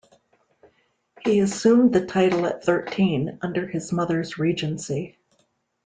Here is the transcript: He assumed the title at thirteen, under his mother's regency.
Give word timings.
He 1.23 1.39
assumed 1.41 1.93
the 1.93 2.03
title 2.07 2.47
at 2.47 2.63
thirteen, 2.63 3.37
under 3.43 3.67
his 3.67 3.91
mother's 3.93 4.39
regency. 4.39 5.19